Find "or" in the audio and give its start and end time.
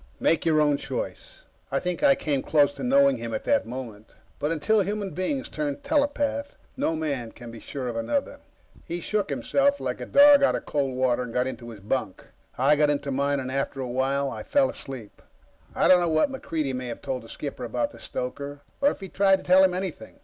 18.81-18.89